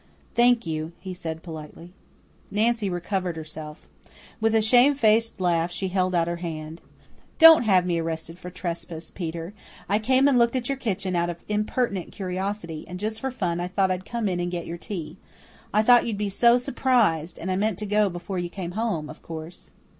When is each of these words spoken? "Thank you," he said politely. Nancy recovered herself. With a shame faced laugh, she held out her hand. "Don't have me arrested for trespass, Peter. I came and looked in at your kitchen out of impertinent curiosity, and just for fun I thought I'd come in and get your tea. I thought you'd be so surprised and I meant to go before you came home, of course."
"Thank 0.33 0.65
you," 0.65 0.93
he 0.99 1.13
said 1.13 1.43
politely. 1.43 1.93
Nancy 2.49 2.89
recovered 2.89 3.35
herself. 3.37 3.87
With 4.39 4.55
a 4.55 4.59
shame 4.63 4.95
faced 4.95 5.39
laugh, 5.39 5.69
she 5.71 5.89
held 5.89 6.15
out 6.15 6.27
her 6.27 6.37
hand. 6.37 6.81
"Don't 7.37 7.65
have 7.65 7.85
me 7.85 7.99
arrested 7.99 8.39
for 8.39 8.49
trespass, 8.49 9.11
Peter. 9.11 9.53
I 9.87 9.99
came 9.99 10.27
and 10.27 10.39
looked 10.39 10.55
in 10.55 10.63
at 10.63 10.69
your 10.69 10.77
kitchen 10.79 11.15
out 11.15 11.29
of 11.29 11.43
impertinent 11.47 12.11
curiosity, 12.11 12.83
and 12.87 12.99
just 12.99 13.19
for 13.19 13.29
fun 13.29 13.59
I 13.59 13.67
thought 13.67 13.91
I'd 13.91 14.03
come 14.03 14.27
in 14.27 14.39
and 14.39 14.49
get 14.49 14.65
your 14.65 14.79
tea. 14.79 15.17
I 15.71 15.83
thought 15.83 16.07
you'd 16.07 16.17
be 16.17 16.29
so 16.29 16.57
surprised 16.57 17.37
and 17.37 17.51
I 17.51 17.55
meant 17.55 17.77
to 17.77 17.85
go 17.85 18.09
before 18.09 18.39
you 18.39 18.49
came 18.49 18.71
home, 18.71 19.07
of 19.07 19.21
course." 19.21 19.69